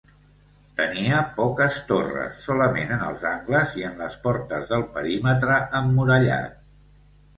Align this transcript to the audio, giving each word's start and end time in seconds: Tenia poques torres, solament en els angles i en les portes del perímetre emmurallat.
Tenia 0.77 1.17
poques 1.35 1.75
torres, 1.91 2.39
solament 2.47 2.95
en 2.97 3.05
els 3.09 3.25
angles 3.33 3.77
i 3.83 3.87
en 3.91 4.01
les 4.05 4.17
portes 4.27 4.65
del 4.73 4.87
perímetre 4.97 5.63
emmurallat. 5.83 6.61